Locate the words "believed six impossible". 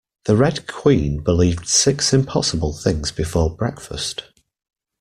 1.23-2.73